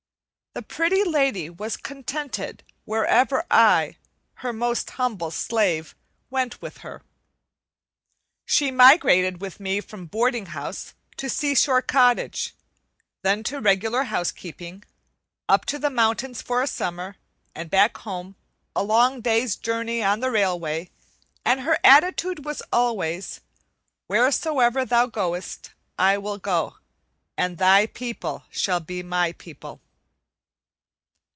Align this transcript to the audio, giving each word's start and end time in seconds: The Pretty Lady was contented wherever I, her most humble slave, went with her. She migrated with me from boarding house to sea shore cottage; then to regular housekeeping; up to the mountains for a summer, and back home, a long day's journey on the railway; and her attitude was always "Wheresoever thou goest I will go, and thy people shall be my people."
The 0.53 0.61
Pretty 0.61 1.05
Lady 1.05 1.49
was 1.49 1.77
contented 1.77 2.65
wherever 2.83 3.45
I, 3.49 3.95
her 4.43 4.51
most 4.51 4.89
humble 4.91 5.31
slave, 5.31 5.95
went 6.29 6.61
with 6.61 6.79
her. 6.79 7.03
She 8.45 8.69
migrated 8.69 9.39
with 9.39 9.61
me 9.61 9.79
from 9.79 10.07
boarding 10.07 10.47
house 10.47 10.93
to 11.15 11.29
sea 11.29 11.55
shore 11.55 11.81
cottage; 11.81 12.53
then 13.21 13.43
to 13.43 13.61
regular 13.61 14.03
housekeeping; 14.03 14.83
up 15.47 15.63
to 15.67 15.79
the 15.79 15.89
mountains 15.89 16.41
for 16.41 16.61
a 16.61 16.67
summer, 16.67 17.15
and 17.55 17.69
back 17.69 17.95
home, 17.99 18.35
a 18.75 18.83
long 18.83 19.21
day's 19.21 19.55
journey 19.55 20.03
on 20.03 20.19
the 20.19 20.29
railway; 20.31 20.89
and 21.45 21.61
her 21.61 21.79
attitude 21.81 22.43
was 22.43 22.61
always 22.73 23.39
"Wheresoever 24.09 24.83
thou 24.83 25.05
goest 25.05 25.71
I 25.97 26.17
will 26.17 26.37
go, 26.39 26.75
and 27.37 27.57
thy 27.57 27.85
people 27.87 28.43
shall 28.51 28.81
be 28.81 29.01
my 29.01 29.31
people." 29.31 29.79